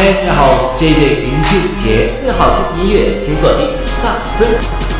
[0.00, 3.68] 嘿，大家好，我是 JJ 林俊杰，最好听音乐请锁定
[4.00, 4.46] 大森。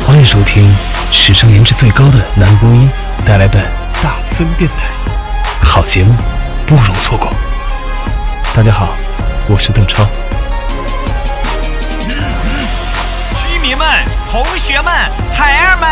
[0.05, 0.69] 欢迎收听
[1.09, 2.85] 史上颜值最高的男播音
[3.25, 3.57] 带来的
[4.03, 4.89] 大森电台，
[5.63, 6.13] 好节目
[6.67, 7.31] 不容错过。
[8.53, 8.89] 大家好，
[9.47, 10.03] 我是邓超。
[13.47, 13.87] 居民们、
[14.29, 14.91] 同学们、
[15.33, 15.89] 孩儿们，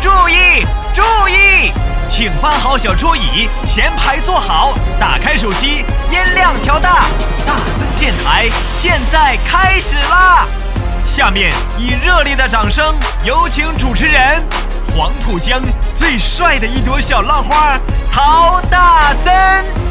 [0.00, 1.70] 注意注意，
[2.08, 7.04] 请搬好小桌椅，前排坐好，打开手机，音量调大。
[7.46, 10.46] 大森电台现在开始啦！
[11.06, 14.42] 下面以热烈的掌声，有请主持人
[14.96, 15.60] 黄浦江
[15.92, 17.78] 最帅的一朵小浪花
[18.10, 19.85] 曹大森。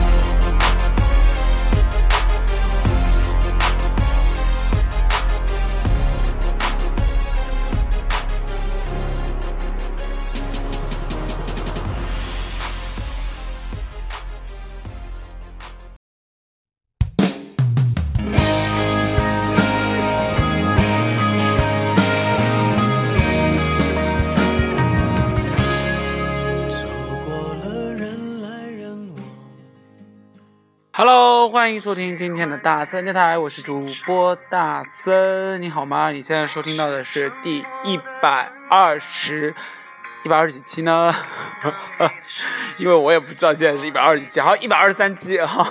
[31.66, 36.12] 欢迎收听今天的大森电台，我是主播大森，你好吗？
[36.12, 39.56] 你现在收听到的是第一百二十，
[40.24, 41.12] 一百二十几期呢？
[42.78, 45.68] 因为我也不知道现在是一百二十几期，好，一百二十三期， 哈，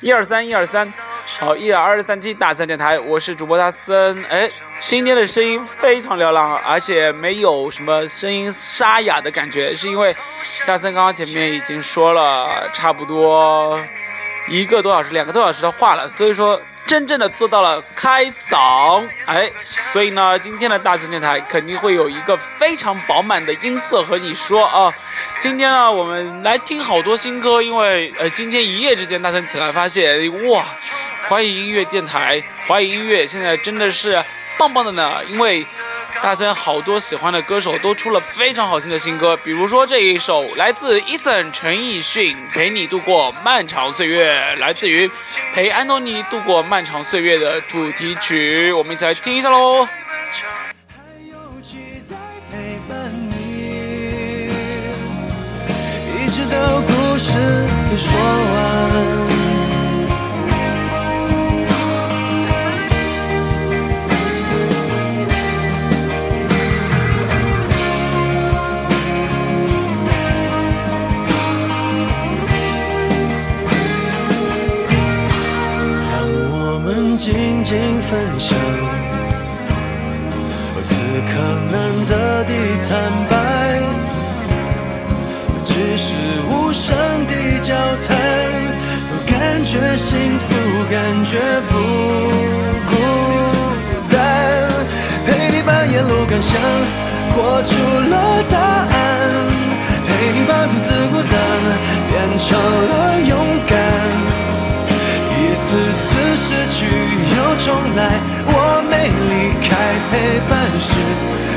[0.00, 0.92] 一二三，一二三，
[1.38, 10.12] 好，一百二十三期大森电台，我是主播大森，哎，今天的声音非常嘹亮，而且没有什么声音沙哑的感觉，是因为
[10.66, 13.80] 大森刚刚前面已经说了差不多。
[14.48, 19.50] 一个多小时、两个多小时的话了，所以说真正的做到了开嗓，哎，
[19.92, 24.92] 所以呢，今天的大森电台肯定会有一个非常饱满的音色和你说啊。
[25.40, 30.64] 今天呢，我们来听好多新歌，因为呃，今天一夜之间大森起来发现，哇，
[31.28, 34.22] 华语音乐电台，华语音乐现在真的是
[34.56, 35.66] 棒棒的呢，因为。
[36.22, 45.10] 大森好多喜欢的歌手都出了非常好听的新歌，比如说这一首来自 Eason 陈奕迅《陪你度过漫长岁月》，来自于
[45.54, 49.86] 陪安东尼度过漫长岁月的主题曲，我们一起来听一下喽。
[56.16, 57.32] 一直到故事
[57.90, 58.67] 给说完。
[110.80, 110.94] 是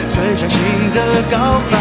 [0.09, 0.59] 最伤心
[0.93, 1.80] 的告白。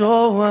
[0.00, 0.48] 说完。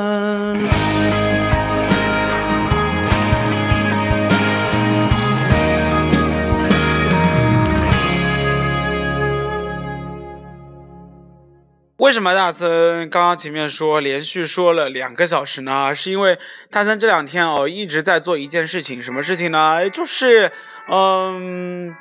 [11.98, 15.96] 为什么大森刚刚前面说连续说了两个小时呢？
[15.96, 16.38] 是因为
[16.70, 19.90] 大森这两天哦一直在做一件事情，什么事情呢？
[19.90, 20.52] 就是
[20.92, 21.96] 嗯，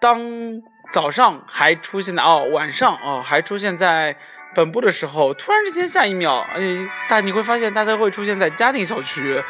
[0.00, 0.18] 当
[0.90, 4.16] 早上还出现在哦，晚上哦还出现在
[4.54, 6.60] 本部的时候，突然之间下一秒，哎，
[7.08, 9.42] 大你会发现大森会出现在嘉定校区。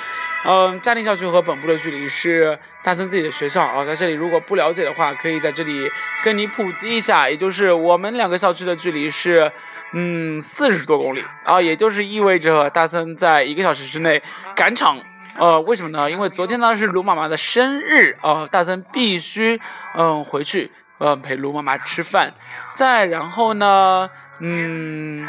[0.44, 5.88] 嗯，嘉定校区和本部的距离是大森自己的学校啊，在这里如果不了解的话，可以在这里
[6.24, 9.52] 跟你普及一下，也就是我们两个校区的距离是，
[9.92, 14.20] 嗯，四十多公里啊，也就是意味着大森在一个小时之内
[14.56, 14.98] 赶场，
[15.38, 16.10] 呃，为什么呢？
[16.10, 19.60] 因为昨天呢是卢妈妈的生日啊，大森必须
[19.94, 20.72] 嗯回去
[21.02, 22.32] 嗯陪卢妈妈吃饭，
[22.74, 24.08] 再然后呢，
[24.38, 25.28] 嗯。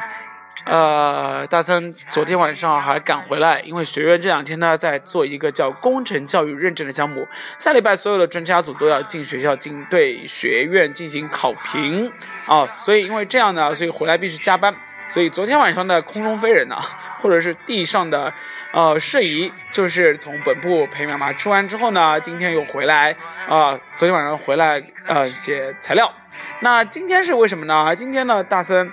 [0.66, 7.28] 呃，大森昨天晚上还赶回来，因为学院这两天呢在做一个叫工程教育认证的项目，
[7.60, 12.10] 下礼拜所有的专家组都要进学校进对学院进行考评
[12.48, 14.74] 啊，所以因为这样呢，所以回来必须加班，
[15.08, 16.78] 所以昨天晚上的空中飞人呢，
[17.22, 18.34] 或者是地上的
[18.72, 23.16] 呃瞬移，就是从本部陪妈妈吃完之后呢，今天又回来
[23.48, 26.14] 啊，昨天晚上回来呃写材料，
[26.62, 27.96] 那今天是为什么呢？
[27.96, 28.92] 今天呢，大森。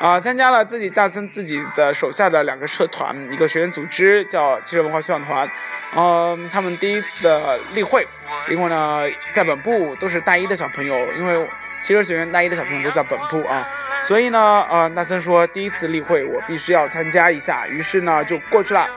[0.00, 5.50] 啊，参加了自己大森自己的手下的两个社团，一个学员组织叫汽车文化宣传团，
[5.94, 8.08] 嗯，他们第一次的例会，
[8.48, 9.02] 因为呢，
[9.34, 11.46] 在本部都是大一的小朋友，因为
[11.82, 13.66] 汽车学院大一的小朋友都在本部啊，
[14.00, 14.38] 所以呢，
[14.70, 18.88] 呃，大森说第一次例会我必须要参加一下，于是呢就过去了，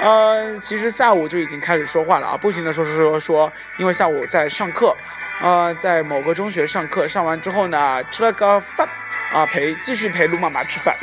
[0.00, 4.96] 呃，其实下午就已经开始说话了啊，不停的说说说说，因为下午在上课，
[5.42, 8.88] 呃，在某个中学上课，上完之后呢，吃了个饭。
[9.30, 10.96] 啊，陪继续陪陆妈妈吃饭，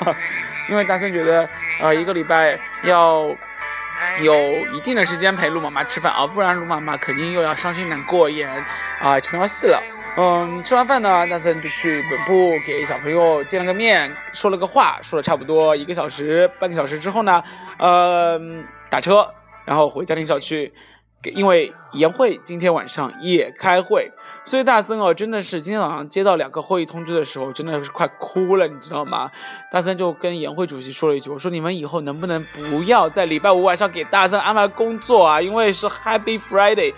[0.68, 1.48] 因为大森觉得，
[1.80, 3.34] 呃，一个礼拜要
[4.20, 4.34] 有
[4.74, 8.46] 一定的时间陪陆妈妈吃饭啊，不然陆妈妈肯定又要伤心难过，也
[9.00, 9.82] 啊琼瑶戏了。
[10.14, 17.42] 嗯，吃完饭呢，大森就去本部给小朋友见了个面，说了个话，说了差不多一个小时、半个小时之后呢，
[17.78, 18.38] 呃，
[18.90, 19.26] 打车，
[19.64, 20.70] 然后回家庭小区，
[21.34, 24.12] 因为研会今天晚上也开会。
[24.44, 29.30] 所以大森哦，真的是今天早上接到两个会议通知的时候，真的是快哭了，你知道吗？
[29.70, 35.40] 大森就跟研会主席说了一句：“我说你们以后能不能不要在礼拜五晚上给大森安排工作啊？
[35.40, 36.92] 因为是 Happy Friday。”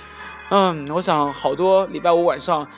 [0.50, 2.68] 嗯，我想好多礼拜五晚上，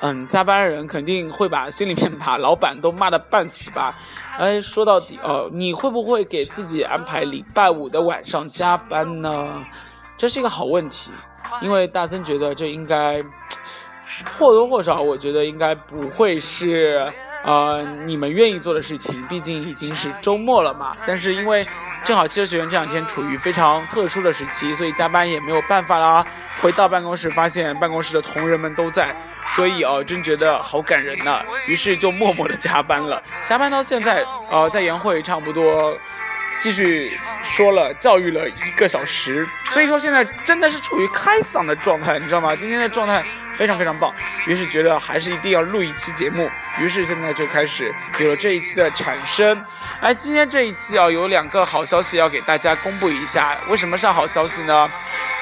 [0.00, 3.94] 嗯，加班人肯定会把心里面把老板都骂得半死吧？
[4.38, 9.64] 哎，说到底哦，你会不会给自己安排礼拜五的晚上加班呢？
[10.16, 11.10] 这是一个好问题，
[11.62, 13.22] 因为大森觉得这应该。
[14.36, 17.10] 或多或少，我觉得应该不会是，
[17.42, 19.22] 呃，你们愿意做的事情。
[19.28, 20.94] 毕竟已经是周末了嘛。
[21.06, 21.64] 但是因为
[22.04, 26.24] 正好汽车学院这两天处于非常特殊的时期，所以加班也没有办法啦。
[26.60, 29.14] 回到办公室，发现办公室的同仁们都在，
[29.50, 31.42] 所以哦，真觉得好感人呐。
[31.66, 33.22] 于是就默默的加班了。
[33.46, 35.96] 加班到现在，呃，在研会差不多
[36.60, 42.54] 继续说了教育了一个小时，所以说现在真的是处于开嗓的状态，你知道吗？
[42.54, 43.24] 今天的状态。
[43.56, 44.14] 非常非常棒，
[44.46, 46.48] 于是觉得还是一定要录一期节目，
[46.78, 49.66] 于是现在就开始有了这一期的产生。
[50.00, 53.58] 哎，今天这一期啊，有两个好消息要给大家公布一下。
[53.68, 54.90] 为什么是好消息呢？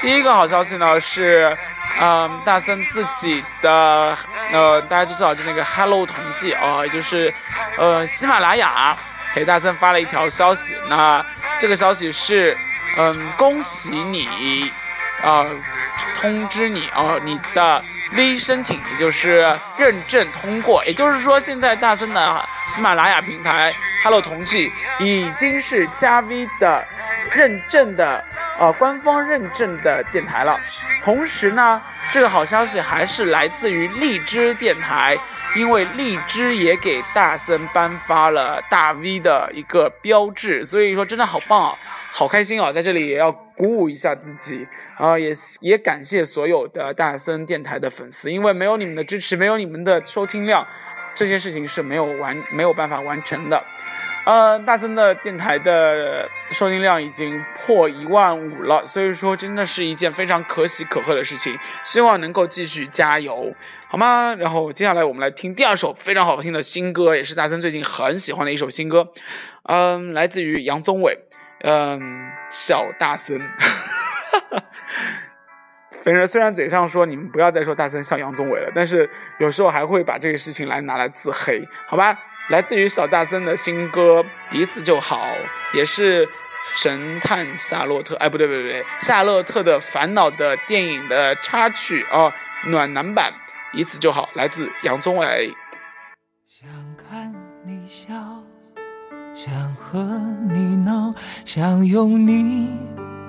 [0.01, 1.55] 第一个好消息呢是，
[2.01, 4.17] 嗯，大森自己的，
[4.51, 7.33] 呃，大家都知道就那个 Hello 统计啊，就是，
[7.77, 8.97] 呃，喜马拉雅
[9.33, 11.25] 给大森发了一条消息，那
[11.59, 12.57] 这个消息是，
[12.97, 14.71] 嗯，恭喜你，
[15.23, 15.45] 啊，
[16.19, 17.83] 通知你啊，你的。
[18.13, 23.71] V 申请也就是认证通过，也就是说，现在大森的喜马拉雅平台
[24.03, 26.83] Hello 同济已经是加 V 的
[27.31, 28.25] 认证的
[28.57, 30.59] 呃官方认证的电台了。
[31.03, 31.79] 同时呢，
[32.11, 35.15] 这个好消息还是来自于荔枝电台，
[35.55, 41.77] 因为荔枝也给大森颁发了大 V 的一个标志，所以说真的好棒啊！
[42.11, 42.73] 好开心啊！
[42.73, 50.65] 在这里也要鼓舞一下自己啊，也也感谢所有的大森电台的粉丝，因为没有你们的支持，没有你们的收听量，
[51.19, 53.61] 这件事情是没有完没有办法完成的。
[54.25, 63.53] 呃，大森的电台的收听量已经破一万五了，所以说真的是一件非常可喜可贺的事情，希望能够继续加油，
[63.89, 64.33] 好吗？
[64.35, 69.09] 然后接下来我们来听第二首非常好听的新歌，也是大森最近很喜欢的一首新歌，
[69.63, 71.19] 嗯，来自于杨宗纬。
[71.61, 73.41] 嗯，小大森，
[76.03, 82.17] 反正虽然嘴上说你们不要再说大森像杨宗纬了，但是有时候还会把这个事情来拿来自黑，好吧？
[82.49, 85.27] 来自于小大森的新歌《一次就好》，
[85.77, 86.27] 也是
[86.73, 92.33] 神探夏洛特，哎，不对不对不对，夏洛特的烦恼的电影的插曲啊，
[92.65, 93.31] 暖男版
[93.77, 95.53] 《一次就好》，来自杨宗纬。
[96.47, 97.31] 想看
[97.63, 98.15] 你笑，
[99.35, 99.99] 想和
[100.51, 101.13] 你闹，
[101.45, 102.67] 想拥你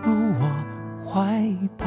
[0.02, 0.50] 入我
[1.04, 1.20] 怀
[1.76, 1.86] 抱。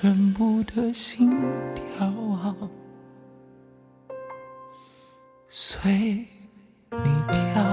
[0.00, 1.30] 全部的心
[1.74, 2.10] 跳，
[5.46, 6.26] 随
[6.90, 7.69] 你跳。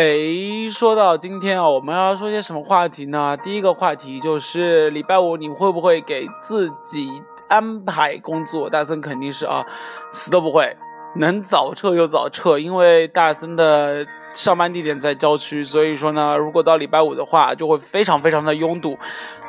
[0.00, 3.36] 哎，说到今天啊，我们要说些什么话题呢？
[3.36, 8.70] 第一个话题就是礼拜五你会不会给自己安排工作？
[8.70, 9.62] 大森肯定是啊，
[10.10, 10.74] 死都不会，
[11.16, 18.98] 能早撤就早撤，因为大森的上班地点在郊区，所以说呢，如果到礼拜五的话，就会非常非常的拥堵。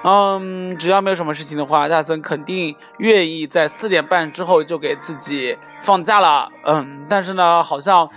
[0.03, 6.49] 嗯，只要没有什么事情的话，大森肯定愿意在四点半之后就给自己放假了。
[6.65, 8.09] 嗯，但是呢，好像。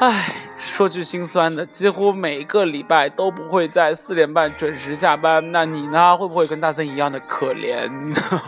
[0.00, 5.52] 唉，说句心酸的，几乎每个礼拜都不会在四点半准时下班。
[5.52, 6.16] 那你呢？
[6.16, 7.90] 会不会跟大森一样的可怜？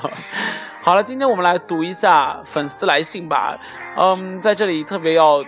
[0.82, 3.58] 好了，今天我们来读一下粉丝来信吧。
[3.96, 5.44] 嗯，在这里特别要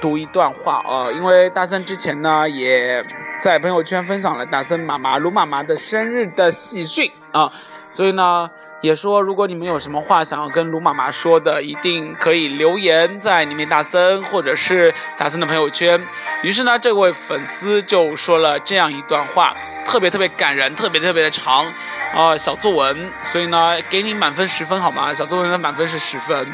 [0.00, 3.04] 读一段话啊，因为大森之前呢也
[3.40, 7.52] 在朋友圈分享了大森妈妈卢妈妈的生日的喜讯啊，
[7.92, 8.50] 所以呢。
[8.80, 16.00] 也说如果你们有什么话想要跟卢妈妈说的，一定可以留言在里面大森或者是大森的朋友圈。
[16.42, 21.66] 于是呢，这位粉丝就说了这样一段话，特别特别感人，特别特别的长，
[22.14, 25.12] 啊、小作文，所以呢，给你满分十分好吗？
[25.12, 26.46] 小作文的满分是十分。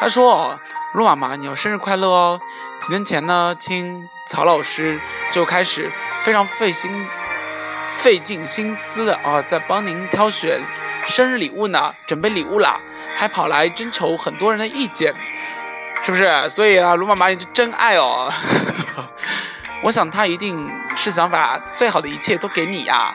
[0.00, 0.58] 他说哦，
[0.94, 2.40] 卢妈妈，你要生日快乐哦！
[2.80, 4.98] 几年前呢，听曹老师
[5.30, 5.92] 就开始
[6.22, 7.06] 非常费心、
[7.92, 10.60] 费尽心思的啊，在帮您挑选
[11.08, 12.78] 生日礼物呢，准备礼物啦，
[13.16, 15.12] 还跑来征求很多人的意见，
[16.04, 16.48] 是不是？
[16.50, 18.32] 所以啊，卢妈妈，你是真爱哦！
[19.82, 23.14] 我想他一定是想把最好的一切都给你呀、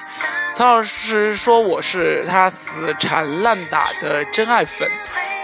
[0.53, 4.89] 曹老师说我是他死缠烂打的真爱粉，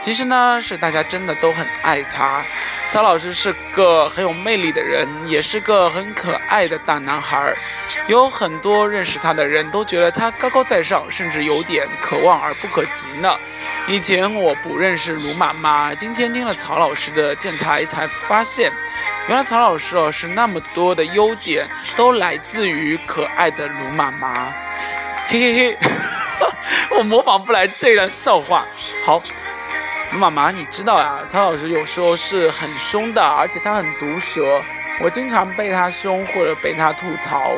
[0.01, 2.41] 其实呢是大家真的都很爱他。
[2.89, 7.55] 曹老师是个很有魅力的人，也是个很可爱的大男孩儿。
[8.07, 13.31] 有很多认识他的人都觉得他高高在上，甚至有点可望而不可及呢。
[13.87, 18.71] 以前我不认识卢妈妈，今天听了曹老师的电台，才发现，
[19.27, 24.51] 原来曹老师哦是那么多的优点都来自于可爱的卢妈妈。
[25.27, 25.77] 嘿嘿嘿，
[26.97, 28.65] 我模仿不来这段笑话。
[29.05, 29.21] 好，
[30.17, 34.59] 妈妈，你知道呀，曹老师有时候是很凶的，而且他很毒舌，
[35.01, 37.51] 我经常被他凶或者被他吐槽。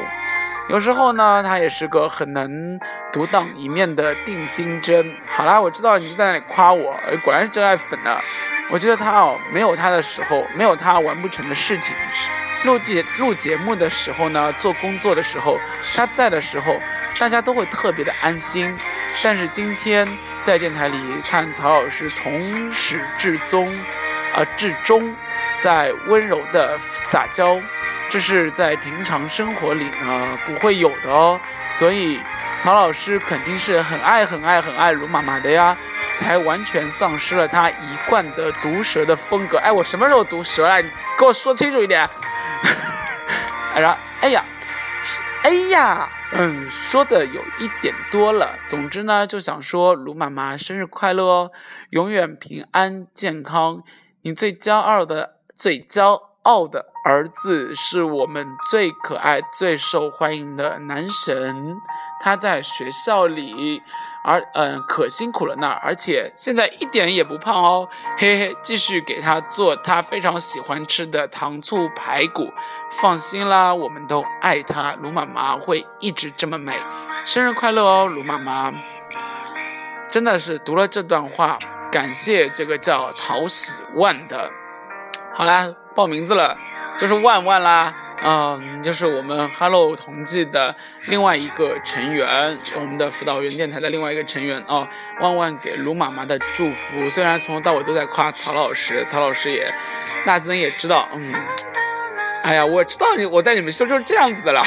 [0.69, 2.79] 有时候呢，他也是个很能
[3.11, 5.13] 独当一面的定心针。
[5.27, 8.17] 好啦，我知道你是在那里夸我，果然是真爱粉呢。
[8.69, 11.95] 我觉得他哦，没有他的时候，没有他完不成的事情。
[12.63, 15.59] 录节录节目的时候呢，做工作的时候，
[15.95, 16.77] 他在的时候，
[17.19, 18.73] 大家都会特别的安心。
[19.23, 20.07] 但是今天
[20.43, 22.41] 在电台里看曹老师从
[22.73, 23.65] 始至终，
[24.35, 25.15] 啊、至终，
[25.61, 27.61] 在温柔的撒娇，
[28.09, 31.39] 这是在平常生活里呢不会有的哦。
[31.69, 32.19] 所以
[32.61, 35.77] 曹老师肯定是很爱很爱很爱卢妈妈的呀，
[36.17, 39.57] 才完全丧失了他一贯的毒舌的风格。
[39.59, 40.81] 哎，我什么时候毒舌了？
[40.81, 42.09] 你给我说清楚一点。
[43.77, 44.43] 然后，哎呀，
[45.43, 48.59] 哎呀，嗯，说的有一点多了。
[48.67, 51.51] 总之呢，就想说卢妈妈生日快乐哦，
[51.89, 53.81] 永远平安健康。
[54.21, 61.75] 你最骄傲的、最骄傲的儿子是我们最可爱、最受欢迎的男神。
[62.23, 63.81] 他在学校里，
[64.23, 72.51] 而嗯、可辛苦了呢，而且现在一点也不胖哦，嘿嘿，继续给他做他非常喜欢吃的糖醋排骨。
[73.01, 76.73] 放心啦，我们都爱他，卢妈妈会一直这么美。
[77.25, 78.71] 生日快乐哦，卢妈妈！
[80.09, 81.57] 真的是读了这段话，
[81.91, 84.51] 感谢这个叫陶喜万的。
[85.33, 86.57] 好啦，报名字了，
[86.99, 87.93] 就是万万啦。
[88.23, 90.75] 嗯，就是我们 Hello 同济的
[91.07, 94.87] 另外一个成员，我们的辅导员电台的另外一个成员哦，
[95.19, 97.09] 万万给卢妈妈的祝福。
[97.09, 99.67] 虽然从头到尾都在夸曹老师，曹老师也，
[100.23, 101.33] 大增也知道，嗯，
[102.43, 104.63] 哎呀，我知道你我在你们心中是这样子的啦，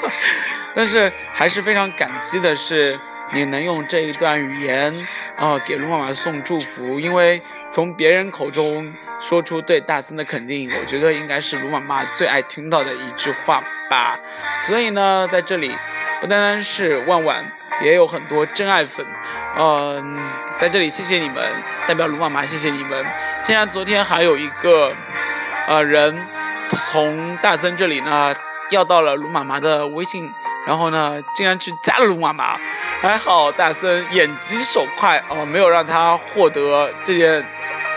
[0.74, 2.98] 但是还是非常感激的是，
[3.34, 7.38] 你能用这一段语言啊、给卢妈妈送祝福，因为
[7.70, 14.18] 从别人口中说出对大森的肯定，我觉得应该是卢妈妈最爱听到的一句话吧。
[14.66, 15.76] 所以呢，在这里
[16.20, 17.44] 不单单是万万，
[17.82, 19.06] 也有很多真爱粉，
[19.56, 20.18] 嗯、
[20.52, 21.46] 在这里谢谢你们，
[21.86, 23.04] 代表卢妈妈谢谢你们。
[23.44, 24.92] 竟然昨天还有一个
[25.68, 26.26] 呃人
[26.70, 28.34] 从大森这里呢
[28.70, 30.32] 要到了卢妈妈的微信，
[30.66, 32.58] 然后呢竟然去加了卢妈妈，
[33.02, 37.44] 还好大森眼疾手快哦、没有让他获得这件。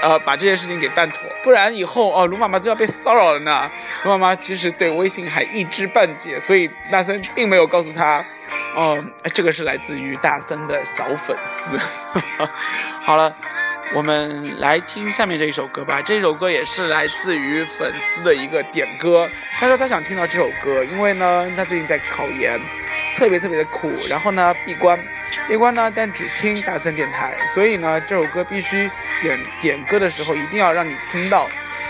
[0.03, 3.71] 呃，把这件事情给办妥，不然以后哦，卢妈妈就要被骚扰了呢。
[4.03, 8.23] 卢妈妈其实对微信还一知半解，所以大森并没有告诉他，
[8.75, 9.01] 哦、
[9.33, 11.79] 这个是来自于大森的小粉丝。
[12.99, 13.33] 好了，
[13.95, 16.01] 我们来听下面这一首歌吧。
[16.01, 22.59] 这首歌也是来自于粉丝的一个点歌，他说他想听到这首歌，因为呢，他最近在考研，
[23.15, 24.99] 特别特别的苦，然后呢闭关，
[25.47, 28.89] 闭关呢但只听大森电台，所以呢这首歌必须
[29.21, 31.47] 点点歌的时候一定要让你听到，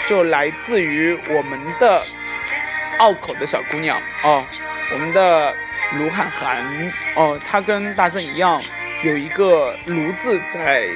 [0.08, 2.04] 就来自于我们的
[3.00, 4.46] 拗口的小姑娘哦，
[4.94, 5.54] 我们的
[5.98, 6.64] 卢汉涵
[7.16, 8.62] 哦，她跟大森一样
[9.04, 10.88] 有一个卢字在。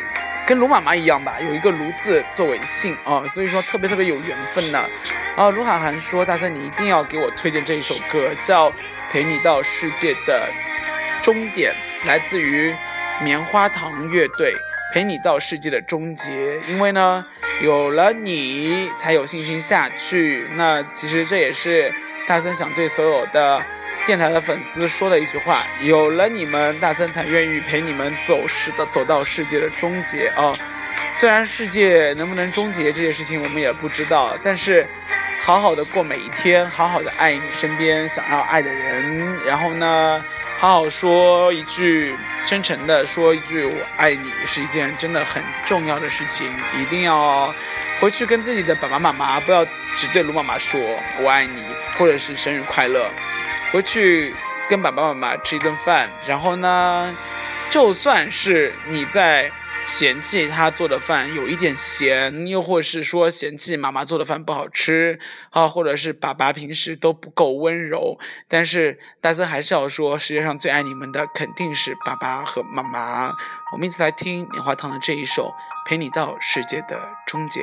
[0.47, 4.79] 跟卢妈妈一样吧，有一个卢字作为姓啊、所以说特别特别有缘分呢。
[5.35, 8.71] 啊，卢涵涵说：“大森，你一定要给我推荐这一首歌，叫
[9.11, 10.49] 《陪你到世界的
[11.21, 11.73] 终点》，
[12.07, 12.73] 来自于
[13.21, 14.55] 棉花糖乐队。
[14.93, 17.25] 陪你到世界的终结，因为呢，
[17.61, 20.47] 有了你才有信心下去。
[20.55, 21.93] 那其实这也是
[22.25, 23.61] 大森想对所有的
[24.07, 30.55] 电台的粉丝说的一句话：有了你们，大森才愿意陪你们走世的走到世界的终结啊！
[31.13, 34.87] 虽然世界能不能终结这件事情我们也不知道，但是
[35.43, 40.23] 好好的过每一天，好好的爱你身边想要爱的人，然后呢，
[40.57, 42.15] 好好说一句
[42.45, 46.49] 真诚的说一句我爱你，是一件真的很重要的事情，
[46.81, 47.53] 一定要
[47.99, 49.65] 回去跟自己的爸爸妈妈，不要
[49.97, 50.79] 只对卢妈妈说
[51.19, 51.61] 我爱你，
[51.97, 53.11] 或者是生日快乐，
[53.71, 54.33] 回去
[54.69, 57.15] 跟爸爸妈妈吃一顿饭，然后呢，
[57.69, 59.51] 就算是你在。
[59.87, 65.17] 嫌弃他做的饭有一点咸，又或是说嫌弃妈妈做的饭不好吃
[65.51, 73.33] 啊，或者是爸爸平时都不够温柔，但是大森还是要说，世界上最爱你们的肯定是爸爸和妈妈。
[73.71, 75.53] 我们一起来听棉花糖的这一首
[75.87, 77.61] 《陪你到世界的终结》。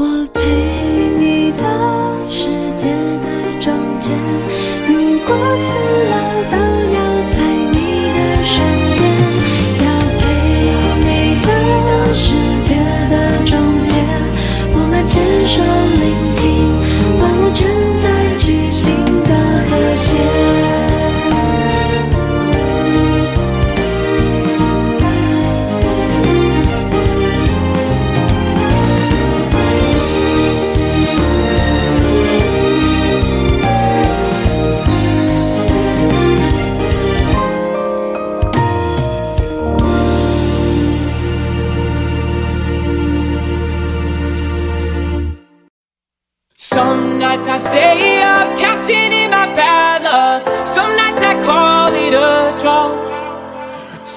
[0.00, 0.59] 我陪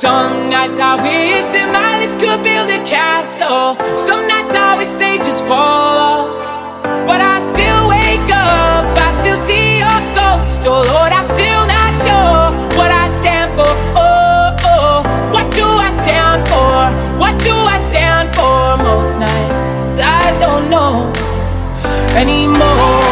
[0.03, 3.79] Some nights I wish that my lips could build a castle.
[3.95, 6.27] Some nights I wish they just fall.
[7.07, 10.59] But I still wake up, I still see your ghost.
[10.67, 13.71] Oh Lord, I'm still not sure what I stand for.
[13.95, 16.75] Oh, oh, what do I stand for?
[17.15, 18.75] What do I stand for?
[18.83, 21.07] Most nights I don't know
[22.19, 23.02] anymore.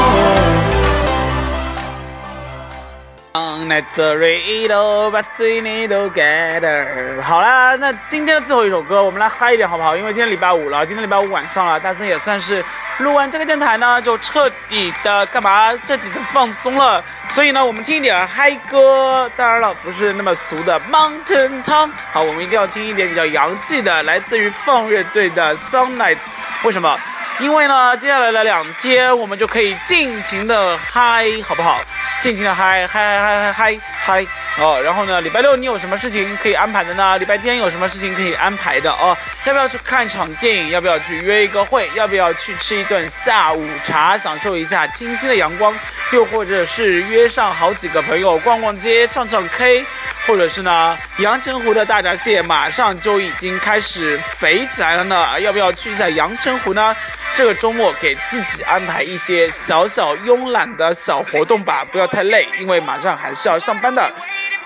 [3.71, 7.21] Nazareno, but they together。
[7.21, 9.95] 好啦，那今天的最后一首歌，我们来嗨一点好不好？
[9.95, 12.61] 因为今天礼拜五了，今天礼拜五晚上了，大森也算是
[12.97, 15.71] 录完这个电台呢，就彻底的干嘛？
[15.87, 17.01] 彻底的放松了。
[17.29, 21.89] 所以呢，我们听一点嗨歌，当然了，不是那么俗的 Mountain Town。
[22.11, 26.27] 好，我们一定要听一点比较洋气的，来自于放乐队的 Some Nights。
[26.65, 26.99] 为什么？
[27.39, 31.79] 因为呢，接下来的两天我们就可以尽情的嗨，好不好？
[32.21, 34.25] 尽情的嗨嗨嗨嗨嗨嗨
[34.59, 34.79] 哦。
[34.83, 37.17] 然后呢，礼拜六你有什么事情可以安排的呢？
[37.17, 39.17] 礼拜天有什么事情可以安排的哦？
[39.45, 40.69] 要不要去看一场电影？
[40.69, 41.89] 要不要去约一个会？
[41.95, 45.73] 要不要去吃一顿下午茶，享受一下清新的阳光？
[46.11, 49.85] 又或者是约上好几个朋友逛逛街、唱唱 K？
[50.27, 56.95] 或者是呢，阳澄湖的大闸蟹马上就已经开始肥起来了呢，要不要去一下阳澄湖呢？
[57.35, 64.13] 这个周末给自己安排一些小小慵懒的小活动吧，不要太累，因为马上还是要上班的。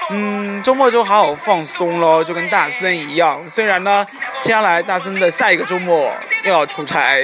[0.09, 3.41] 嗯，周末就好好放松喽，就跟大森一样。
[3.47, 4.05] 虽然呢，
[4.41, 6.11] 接下来大森的下一个周末
[6.43, 7.21] 又要出差，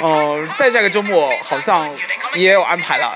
[0.00, 1.88] 嗯，再下个周末好像
[2.34, 3.14] 也有安排了，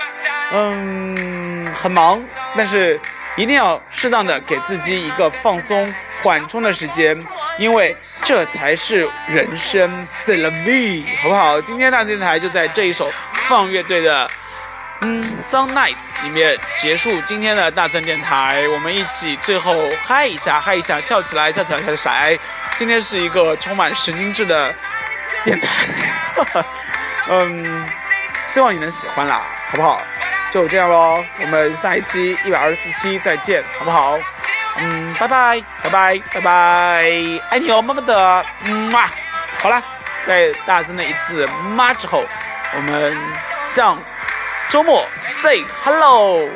[0.53, 2.23] 嗯，很忙，
[2.57, 3.01] 但是。
[3.37, 7.21] 一定要适当的给自己一个放松、缓冲的时间，
[7.59, 10.07] 因为这才是人生。
[10.25, 11.61] C L V，好不好？
[11.61, 13.11] 今天大电台就在这一首
[13.49, 14.31] 放乐队的
[15.01, 18.69] 嗯《Sun Night》里面结束今天的大森电台。
[18.69, 22.39] 我们一起最后嗨一下，嗨一下，跳起来，跳起来，跳起来！
[22.79, 24.73] 今天是一个充满神经质的
[25.43, 25.89] 电台，
[27.29, 27.85] 嗯，
[28.47, 30.01] 希望你能喜欢啦，好不好？
[30.55, 34.17] 就这样喽，我们下一期一百二十四期再见，好不好？
[34.77, 36.51] 嗯，拜拜，拜拜，拜拜，
[37.51, 39.11] 爱你哦，么么哒，嗯嘛。
[39.61, 39.83] 好了，
[40.25, 42.23] 在大声的一次妈之后，
[42.77, 43.19] 我们
[43.69, 43.99] 向
[44.71, 46.49] 周末 say hello。